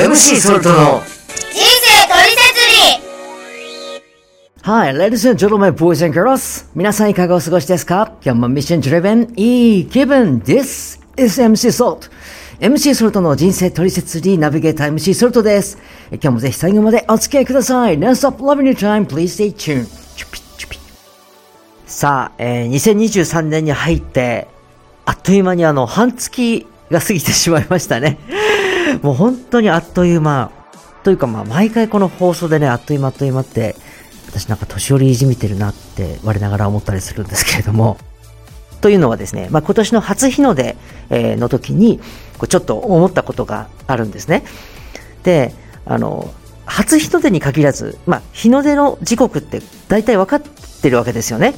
[0.00, 2.60] MC ソルトの人生トリセツ
[3.92, 4.02] リ
[4.62, 6.66] Hi, ladies and gentlemen, boys and girls.
[6.74, 8.12] 皆さんいかがお過ごしですか？
[8.24, 12.10] 今日もミッション driven いい気分 This is MC Salt.
[12.60, 15.76] MC ソルトの人生トリセツリーナビゲーター MC ソルトです。
[16.12, 17.98] 今日もぜひ最後までお付き合いください。
[17.98, 19.06] Non-stop loving your time.
[19.06, 19.86] Please stay tuned.
[20.16, 20.78] チュピチュピ
[21.86, 24.48] さあ、えー、2023年に入って、
[25.04, 28.18] あっという間にあの、半月が過ぎてしまいましたね。
[29.02, 30.50] もう本当にあっという間。
[31.02, 33.74] というかまあ、毎回この放送でね、あっという間あっという間って、
[34.28, 37.96] 私なんか年寄りいじみてるなって我ながら思ったりするんですけれども。
[38.80, 40.76] というのはですね、まあ、今年の初日の出、
[41.10, 42.00] えの時に、
[42.48, 44.44] ちょっと思ったことがあるんですね。
[45.22, 45.54] で、
[45.86, 46.32] あの、
[46.66, 50.42] 初日の出に限らず、まあ、日の出の時刻って大体分かっ
[50.80, 51.54] てるわけですよね。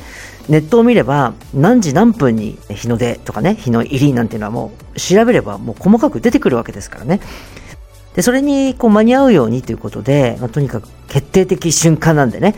[0.49, 7.20] ネットを見れば何時何分に日の出とかね、日の入りなんていうのはもう調べればもう細かく出てくるわけですからね。
[8.14, 12.55] で、それにこう間に合うようにということで、まあ、とにかく決定的瞬間なんでね、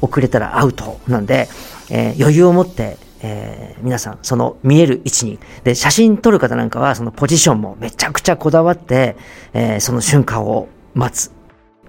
[0.00, 1.48] 遅れたらアウトなんで、
[1.90, 9.16] えー余裕を持って、えー皆さん、その見える位置に、で、写真撮る方なんかは、そのポジションもめちゃくちゃこだわって、
[9.52, 11.30] えーその瞬間を待つ。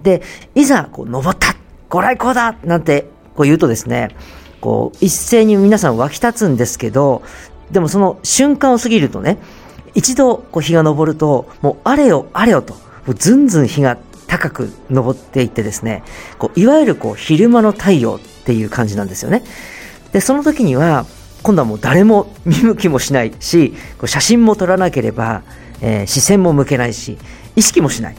[0.02, 0.22] で、
[0.54, 1.54] いざ、こう、登った
[1.88, 3.08] ご来光だなんて、
[3.40, 4.10] こう言うとですね、
[4.60, 7.22] こう、一斉に皆さん湧き立つんですけど、
[7.70, 9.38] でもその瞬間を過ぎるとね、
[9.94, 13.96] 一度こう日が昇ると、もうあれよあれよと、もうずんずん日が
[14.26, 16.02] 高く昇っていってですね、
[16.38, 19.42] こういわゆるこう昼間の太陽っていう感じなんですよね。
[20.12, 21.06] で、その時には、
[21.42, 25.40] 今度はもう誰も見向きもしないし、こう写真も撮らなければ、
[25.80, 27.16] えー視線も向けないし、
[27.56, 28.16] 意識もしない。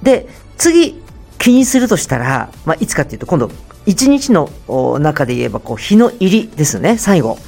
[0.00, 1.02] で、次
[1.38, 3.50] 気にするとしたら、まあ、いつかっていうと、今度、
[3.88, 4.50] 一日の
[5.00, 7.38] 中で言えば、こう、日の入りですね、最後。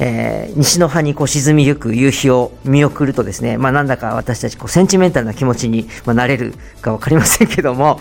[0.00, 8.00] えー西の葉にこう沈みゆく夕日を見送るとですね、まあ、なんだか私たちこうセンチメンタルな気持ちに、ま、なれるかわかりませんけども、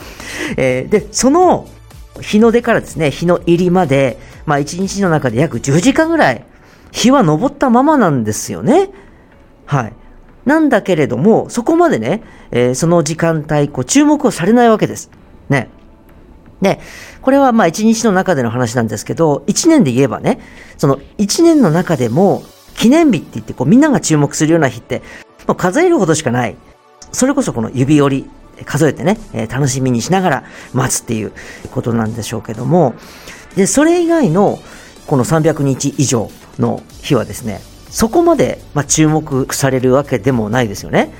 [0.57, 1.67] えーで、その
[2.21, 6.45] 日の出からですね、日の入りまで、まあ、一日の中で約10時間ぐらい、
[6.91, 8.89] 日は昇ったままなんですよね。
[9.65, 9.93] はい。
[10.45, 15.09] なんだけれども、そこまでね、えーその時間帯、こう、注目をされないわけです。
[15.49, 15.69] ね。
[16.61, 16.79] で、
[17.21, 20.39] これはまあ一日の中での話なんですけど、一年で言えばね、
[20.77, 22.43] その一年の中でも、
[22.75, 25.01] 記念日って言って、こうみんなが注目するような日って、
[25.47, 26.55] もう数えるほどしかない。
[27.11, 28.29] それこそこの指折り、
[28.65, 29.17] 数えてね、
[29.49, 31.31] 楽しみにしながら待つっていう
[31.71, 32.95] ことなんでしょうけども、
[33.55, 34.59] で、それ以外の、
[35.07, 36.29] この300日以上
[36.59, 41.13] の日はですね、そこまで、まあ、注目されるわけでもないですよね。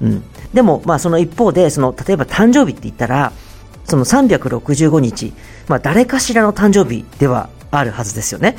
[0.00, 0.24] うん。
[0.54, 3.32] でも、まあ、その一方で、その、例えば誕生日って言ったら、
[3.84, 5.32] その365日、
[5.68, 8.56] まあ、誰かしらの誕生日ではあるはずですよね。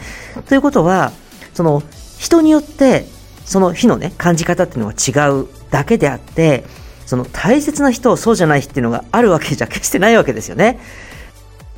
[0.47, 1.11] ということは、
[1.53, 1.83] その、
[2.17, 3.05] 人によって、
[3.45, 6.65] その日のね、感じ方っていうのは違うだけであって、
[7.05, 10.79] その大切な人、そうじゃない日っていうのがあるわけじゃ決してないわけですよね。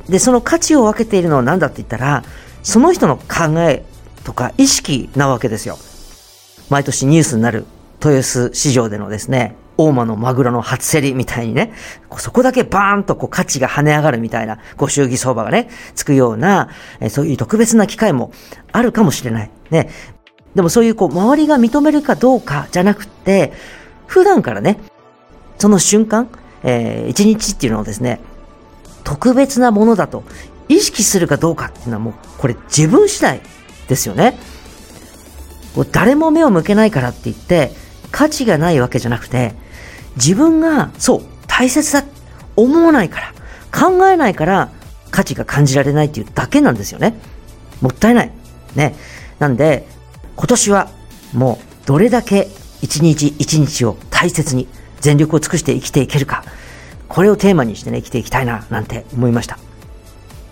[0.09, 2.23] で、その価値を分けているのは何だって言ったら、
[2.61, 3.83] その人の考え
[4.23, 5.77] とか意識なわけですよ。
[6.69, 7.65] 毎年ニュースになる
[8.03, 9.55] 豊洲市場でのですね、
[9.87, 11.73] 大間のマグロの初競りみたいにね、
[12.17, 18.31] そこだけバーンとこう価値が跳ね上がるみたいな、ご祝儀相場がね、つくような、えそういう特別な機会も
[18.71, 19.51] あるかもしれない。
[19.69, 19.89] ね。
[20.55, 23.53] でもそういうこう、周りが認めるかどうかじゃなくって、
[24.07, 24.79] 普段からね、
[25.57, 26.29] その瞬間、
[26.63, 28.19] えー一日っていうのをですね、
[29.03, 30.23] 特別なものだと
[30.69, 33.41] 意識するかどうかっていうのはもうこれ自分次第
[33.87, 34.37] ですよね。
[35.91, 37.71] 誰も目を向けないからって言って
[38.11, 39.55] 価値がないわけじゃなくて
[40.15, 42.03] 自分がそう大切だ
[42.55, 43.33] 思わないから
[43.71, 44.71] 考えないから
[45.11, 47.15] 価値が感じられないっていうだけなんですよね。
[47.81, 48.31] もったいない。
[48.75, 48.95] ね。
[49.39, 49.87] なんで
[50.35, 50.89] 今年は
[51.33, 52.47] もうどれだけ
[52.81, 54.67] 一日一日を大切に
[55.01, 56.43] 全力を尽くして生きていけるか
[57.09, 59.59] これをテーマにしてね生きていきたいななんて思いました。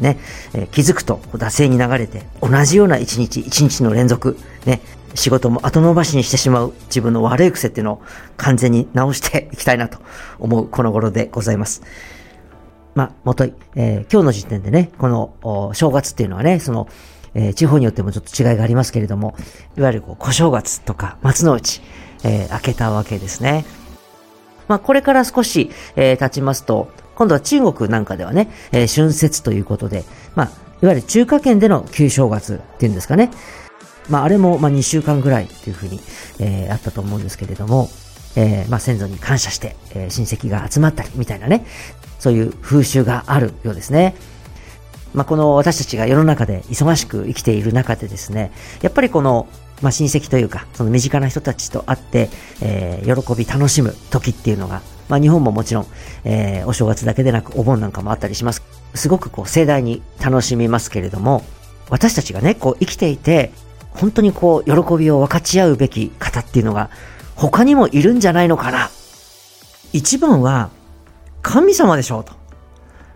[0.01, 0.19] ね、
[0.53, 4.81] えー気づくと惰性に流れて同じような一日一日の連続、ね、
[5.15, 8.01] 仕事も後延ばしにしてしまう自分の悪い癖っていうのを
[8.37, 9.99] 完全に直して いきたいなと
[10.39, 11.81] 思うこの頃でございます。
[12.93, 16.87] まあ、もとい、えー今日の時点でね、この正月っていうのはね、その、
[17.33, 19.35] えー地方によってもちょっと違いがありますけれども、
[19.77, 21.81] いわゆるこう小正月とか松の内、
[22.23, 23.63] えー明けたわけですね。
[24.67, 26.89] まあ、これから少し、えー経ちますと、
[27.21, 30.47] 今度は中国なんかではね、えー春節ということで、まあ、
[30.81, 33.29] いわゆる中華圏での旧正月っていうんですかね。
[34.09, 35.99] まあ、あれも、まあ、2週間ぐらいっていうふうに、
[36.39, 37.89] えーあったと思うんですけれども、
[38.35, 41.63] えーまあ、先祖に感謝して、えー親戚が集まったりみたいなね、
[42.17, 44.15] そういう風習があるようですね。
[45.13, 48.51] まあ、この私たちが世の中で忙しく生きている中でですね、
[48.81, 49.47] やっぱりこの、
[49.83, 52.29] まあ、親戚というか、その身近な人たちと会って、
[52.63, 55.87] えー喜び楽しむ時っていうのが、まあ日本ももちろん、
[56.23, 58.63] えー、お正月だけでなくお盆なんかもあったりします。
[58.95, 61.43] すごくこう盛大に楽しみますけれども、
[61.89, 63.51] 私たちがね、こう生きていて、
[63.89, 66.89] 本当にこう喜びを分かち合うべき方っていうのが
[67.35, 68.89] 他にもいるんじゃないのかな。
[69.91, 70.69] 一番は
[71.41, 72.31] 神様でしょうと。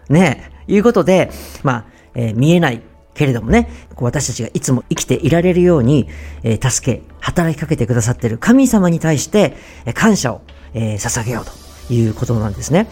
[0.09, 1.31] ねえ、いうことで、
[1.63, 2.81] まあ、えー、見えない
[3.13, 6.09] けれどもね、私たちがいつも生きていられるように、
[6.43, 9.55] えー、助け、働きかけてくださっている神様に対して、
[9.85, 10.41] え、感謝を、
[10.73, 12.87] えー、捧げようということなんですね。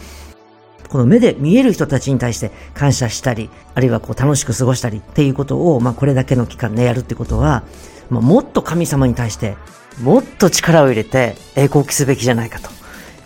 [0.88, 7.64] この目で見える人たちに対して感謝したり、あるいはこう楽しく過ごしたりっていうことを、まあこれだけの期間でやるってことは、
[8.10, 9.56] まあ、もっと神様に対して
[10.02, 12.70] もっと力を入れて栄光を期すべきじゃないかと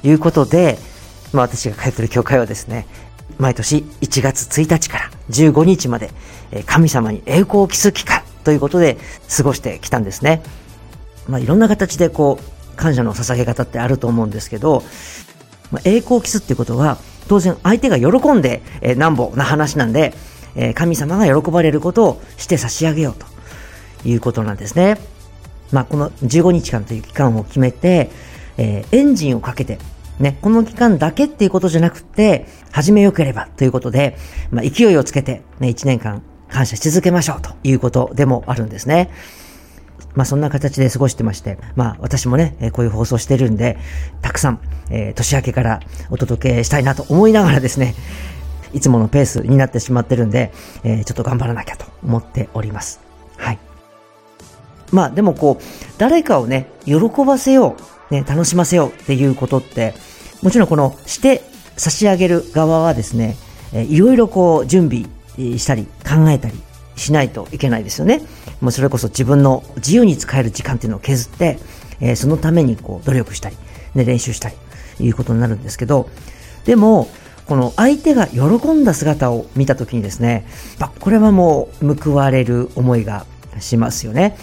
[0.02, 0.78] いうことで、
[1.32, 2.86] まあ私が通っている教会はですね、
[3.38, 6.10] 毎年1月1日から15日まで
[6.64, 8.96] 神様に栄光を期す期間ということで
[9.36, 10.42] 過ごしてきたんですね。
[11.28, 14.82] まあいろんな形でこう感謝の捧げ方ってあると思うんですけど、
[15.70, 16.98] まあ、栄光を期すっていうことは
[17.28, 20.14] 当然相手が喜んで、えー、なんぼな話なんで、
[20.56, 23.26] えー、神様が喜ばれることをして差し上げようと
[24.08, 24.98] いうことなんですね。
[25.72, 28.10] まあこの15日間という期間を決めて、
[28.56, 29.78] えー、エンジンをかけて
[30.20, 34.16] ね、この期間だけっていうことじゃなくて、始めよければということで、
[34.50, 39.10] まあ、勢いをつけて、ね、1年間感謝し続けましょうということでもあるんですね。
[40.18, 43.78] まあそんな形で過ごしてまして、まあ私もね、えこういう放送してるんで、
[44.20, 44.60] たくさん、
[44.90, 45.80] えー、年明けから
[46.10, 47.94] お届けしたいなと思いながらですね、
[48.72, 53.00] いつものペースになってしまってるんで、えー、ちょっと頑張らなきゃと思っております。
[53.36, 53.60] はい。
[54.90, 55.64] まあでもこう、
[55.98, 57.76] 誰かをね、喜ばせよ
[58.10, 59.94] う、ね、楽しませようっていうことって、
[60.42, 61.42] もちろんこのして
[61.76, 63.36] 差し上げる側はですね、
[63.72, 65.04] えいろいろこう準備
[65.58, 66.60] したり考えたり
[66.98, 68.22] しないといけないですよね。
[68.60, 71.58] もうそれこそ自分の自由に使える時間っていうのを削って、
[72.00, 73.56] えー、そのためにこう努力したり、
[73.94, 74.56] ね、練習したり、
[75.00, 76.08] いうことになるんですけど、
[76.64, 77.08] でも、
[77.46, 78.40] この相手が喜
[78.72, 80.46] んだ姿を見たときにですね、
[80.78, 83.24] まこれはもう報われる思いが
[83.58, 84.36] しますよね。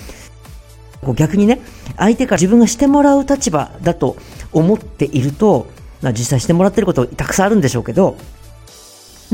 [1.03, 1.61] こう逆にね、
[1.97, 4.17] 相手から自分がしてもらう立場だと
[4.51, 5.67] 思っていると、
[6.01, 8.17] まあ、実際してもらってることたくさんあるんでしょうけど、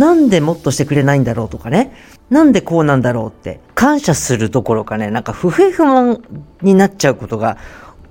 [0.02, 1.94] なんでもっとしてくれないんだろうとかね、
[2.32, 6.24] なんでこうなんだろうって感謝するどころかね、なんか不平不満
[6.64, 7.60] になっちゃうことが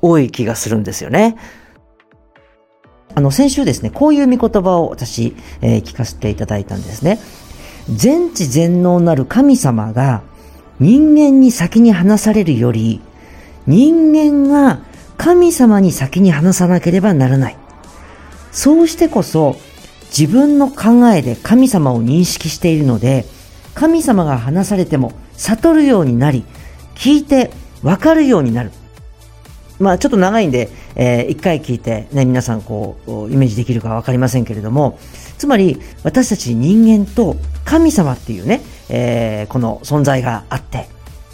[0.00, 1.36] 多い気がするんですよね。
[3.16, 7.18] あの、先週ですね、こういう見言葉を私、えー、聞かせていただいたんですね。
[7.92, 10.22] 全知全能なる神様が
[10.78, 13.00] 人間に先に話されるより、
[13.66, 14.78] 人間が
[15.16, 17.56] 神様に先に話さなければならない。
[18.52, 19.56] そうしてこそ
[20.16, 23.24] 自分の考えで神様を認識しているので、
[23.74, 26.44] 神様が話されても悟るようになり、
[26.94, 27.50] 聞いて
[27.82, 28.72] 分かるようになる。
[29.78, 34.98] まあちょっと長いんで、えー、一回聞いてね、皆さんこう、イメージできるかわかりませんけれども、
[35.38, 38.60] つまり私たち人間と神様っていうね、
[38.90, 40.88] えー、この存在があって、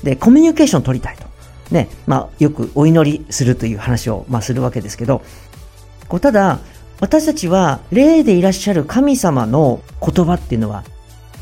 [0.05, 1.26] で、コミュニケーションを取りたいと。
[1.70, 5.22] ね、まあよくお祈りするという話を、まあするわけですけど、
[6.06, 6.61] こうただ、
[7.00, 10.84] 私たちは霊でいらっしゃる神様の言葉っていうのは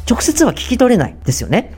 [0.08, 1.74] 直接は聞き取れないですよね。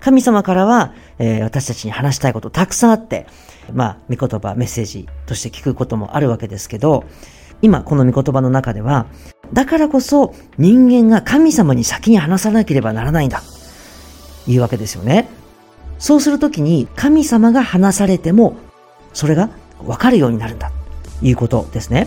[0.00, 3.26] 神様からは、えー、私たちに話したいことたくさんあって、
[3.72, 7.04] まあ、御言葉、メッセージとして聞くこともあるわけですけど、
[7.60, 9.06] 今この御言葉の中では、
[9.52, 13.42] だからこそ人間が神様に先に話さなければならないんだ。
[14.46, 15.28] いうわけですよね。
[15.98, 18.56] そうするときに神様が話されても、
[19.12, 19.50] それが
[19.84, 20.70] わかるようになるんだ。
[21.22, 22.06] いうことですね。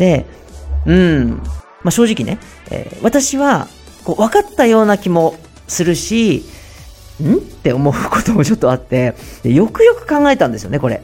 [0.00, 0.24] で、
[0.86, 1.30] うん、
[1.82, 2.40] まあ、正直ね、
[2.70, 3.68] えー、私は
[4.02, 5.36] こう分かったような気も
[5.68, 6.42] するし、
[7.22, 7.34] ん？
[7.34, 11.02] って思うこともちょっとあってで、よくよく考えたんですよね、これ。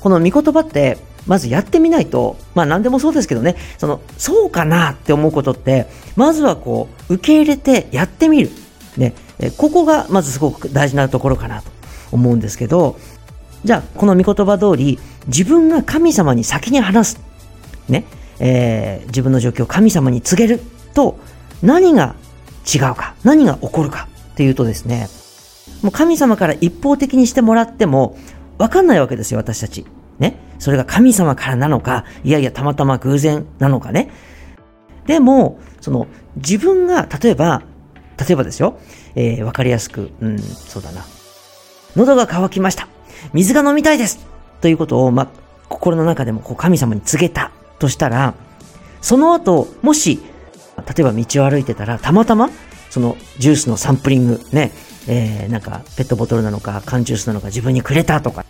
[0.00, 8.50] この御言葉って、まずやってみないと、まあ何でもそうですけどね、その、そうかなって思うことって、まずはこう、受け入れてやってみる。
[8.98, 9.14] ね、
[9.56, 11.70] ここがまずすごく大事なところかなと
[12.10, 12.98] 思うんですけど、
[13.64, 17.31] じゃあ、この御言葉通り、自分が神様に先に話す。
[17.92, 18.04] ね、
[18.40, 20.60] えー、自分の状況を神様に告げる
[20.94, 21.18] と、
[21.62, 22.16] 何が
[22.72, 25.08] 違うか、何が起こるかっていうとですね、
[25.82, 28.16] もう神様から一方的にしてもらっても、
[28.58, 29.86] わかんないわけですよ、私たち。
[30.18, 30.36] ね。
[30.58, 34.10] それが神様からなのか、いやいや、たまたま偶然なのかね。
[35.06, 36.06] でも、その、
[36.36, 37.62] 自分が、例えば、
[38.18, 38.78] 例えばですよ、
[39.14, 41.04] えー、わかりやすく、うん、そうだな。
[41.96, 42.88] 喉が渇きました。
[43.32, 44.24] 水が飲みたいです。
[44.60, 45.28] ということを、ま
[45.68, 47.50] 心の中でもこう神様に告げた
[47.82, 48.34] としたら、
[49.00, 50.20] その後、もし、
[50.76, 52.50] 例えば道を歩いてたら、たまたま、
[52.90, 54.70] そのジュースのサンプリング、ね、
[55.08, 58.44] えー、なんかペットボトルなのか缶ジュースなのか自分にくれたとか、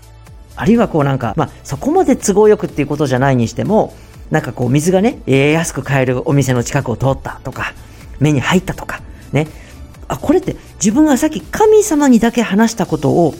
[0.56, 3.94] あるいはこうなんか、まあそこまで都合よくっていうことじゃないにしても、
[4.30, 7.72] なんかこう水がね、えー安く買えるお店の近くを通ったとか、
[8.18, 9.00] 目に入ったとか、
[9.32, 9.48] ね。
[10.08, 13.34] あ、これって自分がさっき神様にだけ話したことを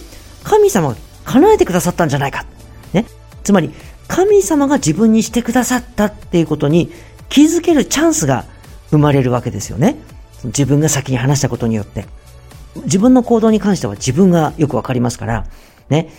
[0.45, 2.47] 神様が叶えてくださったんじゃないか。
[2.93, 3.05] ね。
[3.43, 3.73] つまり、
[4.13, 6.93] 神様が自分にしてくださったっていうことに
[7.31, 8.45] 気づけるチャンスが
[8.91, 9.97] 生まれるわけですよね。
[10.45, 12.05] 自分が先に話したことによって。
[12.85, 15.47] 自分の行動に関しては自分がよくわかりますから、
[15.89, 16.11] ね。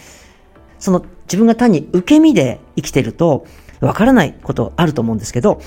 [0.79, 3.45] その自分が単に受け身で生きてると
[3.79, 5.61] わからないことあると思うんですけど、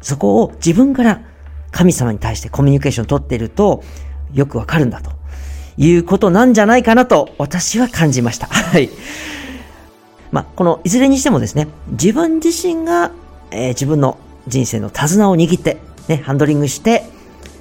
[0.00, 1.22] そこを自分から
[1.72, 3.82] 神様に対してコミュニケーションを取っていると
[4.32, 5.10] よくわかるんだと
[5.76, 8.46] いうことなんじゃないかなと私は感じました。
[8.46, 8.90] はい。
[10.30, 13.12] まあ、このいずれにしてもですね、自分自身が、
[13.50, 17.04] えー自分の人生の手綱を握って、ね、ハンドリングして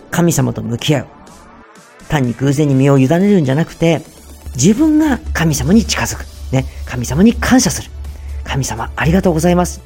[0.10, 1.08] 神様と向き合う。
[2.08, 4.02] 単に偶然に身を委ねるんじゃなくて、
[4.56, 6.26] 自分が神様に近づく。
[6.52, 7.92] ね、神様に感謝する。
[8.44, 9.82] 神様、ありがとうございます。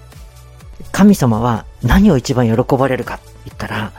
[0.91, 3.91] 神様は何を一番喜ばれるかって言ったら、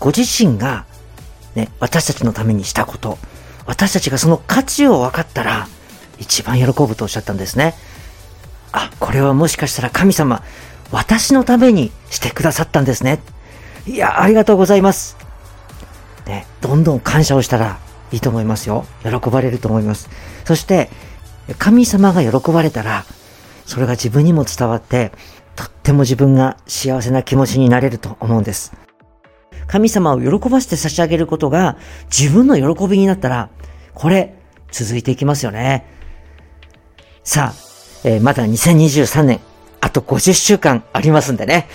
[0.00, 0.84] ご自身が、
[1.54, 3.18] ね、私たちのためにしたこと、
[3.66, 5.68] 私たちがその価値を分かったら、
[6.18, 7.74] 一番喜ぶとおっしゃったんですね。
[8.76, 10.42] あ、これはもしかしたら神様、
[10.92, 13.20] 私のためにしてくださったんですね。
[13.86, 15.16] いや、ありがとうございます。
[16.26, 17.78] ね、どんどん感謝をしたら
[18.12, 18.84] いいと思いますよ。
[19.02, 20.10] 喜ばれると思います。
[20.44, 20.90] そして、
[21.58, 23.06] 神様が喜ばれたら、
[23.64, 25.10] それが自分にも伝わって、
[25.54, 28.74] とっても自分が幸せな気持ちになれると思うんです。
[29.66, 31.78] 神様を喜ばせて差し上げることが
[32.14, 33.48] 自分の喜びになったら、
[33.94, 34.34] これ、
[34.70, 35.86] 続いていきますよね。
[37.24, 37.65] さあ、
[38.06, 39.40] えーまだ2023年、
[39.80, 41.68] あと50週間ありますんでね。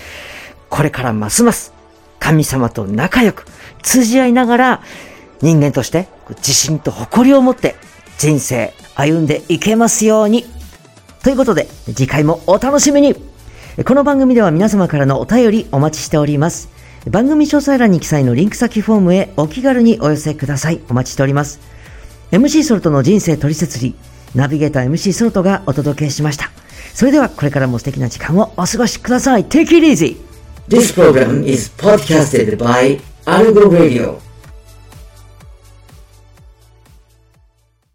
[0.70, 1.74] これからますます
[2.18, 3.44] 神様と仲良く
[3.82, 4.82] 通じ合いながら
[5.42, 6.08] 人間として
[6.38, 7.74] 自信と誇りを持って
[8.16, 10.46] 人生歩んでいけますように。
[11.22, 13.14] ということで次回もお楽しみに
[13.84, 16.70] この番組では皆様からのお便りお待ちしております。
[17.10, 20.80] 番組詳細欄に記載のリンク先フォームへお気軽にお寄せください。
[20.88, 21.60] お待ちしております。
[22.30, 23.94] MC ソルトの人生取説理、
[24.34, 26.50] ナビゲーター MC ソートがお届けしました。
[26.94, 29.44] それではこれからも素敵な時間をお過ごしください。
[29.44, 30.16] Take it easy!
[30.68, 34.31] This program is podcasted by Algo Radio.